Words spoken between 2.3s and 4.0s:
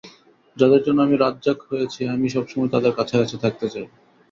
সবসময় তাঁদের কাছাকাছি থাকতে চাই।